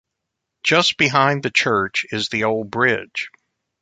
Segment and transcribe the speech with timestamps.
[0.63, 3.29] Just behind the church is the old bridge.